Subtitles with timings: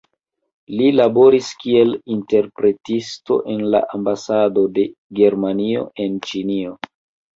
[0.77, 4.87] Li laboris kiel interpretisto en la ambasado de
[5.21, 6.75] Germanio en Ĉinio.